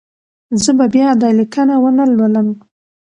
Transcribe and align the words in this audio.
زه 0.63 0.71
به 0.77 0.85
بیا 0.93 1.09
دا 1.21 1.29
لیکنه 1.37 1.75
ونه 1.83 2.05
لولم. 2.17 2.47